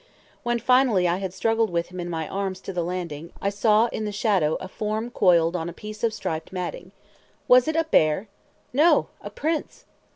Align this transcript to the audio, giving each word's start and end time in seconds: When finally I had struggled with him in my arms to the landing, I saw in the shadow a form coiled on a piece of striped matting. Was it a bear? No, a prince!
When 0.41 0.57
finally 0.57 1.07
I 1.07 1.17
had 1.17 1.31
struggled 1.31 1.69
with 1.69 1.89
him 1.89 1.99
in 1.99 2.09
my 2.09 2.27
arms 2.27 2.59
to 2.61 2.73
the 2.73 2.81
landing, 2.83 3.31
I 3.39 3.51
saw 3.51 3.85
in 3.89 4.03
the 4.03 4.11
shadow 4.11 4.55
a 4.55 4.67
form 4.67 5.11
coiled 5.11 5.55
on 5.55 5.69
a 5.69 5.73
piece 5.73 6.03
of 6.03 6.11
striped 6.11 6.51
matting. 6.51 6.91
Was 7.47 7.67
it 7.67 7.75
a 7.75 7.83
bear? 7.83 8.27
No, 8.73 9.09
a 9.21 9.29
prince! 9.29 9.85